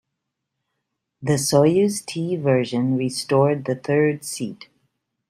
[1.21, 4.67] The Soyuz-T version restored the third seat.